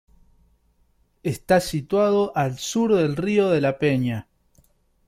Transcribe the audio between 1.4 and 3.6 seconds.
situado al sur del río